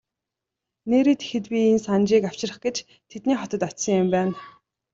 Нээрээ 0.89 1.15
тэгэхэд 1.17 1.45
би 1.51 1.57
энэ 1.69 1.79
Санжийг 1.85 2.23
авчрах 2.29 2.57
гэж 2.65 2.77
тэдний 3.09 3.37
хотод 3.39 3.61
очсон 3.69 3.95
юм 4.01 4.07
байна. 4.15 4.33